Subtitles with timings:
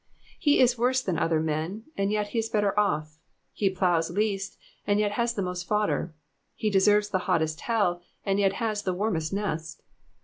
[0.39, 3.19] He is worse than other men, and yet he is better off;
[3.53, 6.11] he ploughs least, and yet has the most fodder.
[6.55, 9.83] He deserves the hottest hell, and yet has the warmest nest.